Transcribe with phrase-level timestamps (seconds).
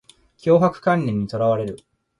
[0.35, 1.77] 強迫観念にとらわれる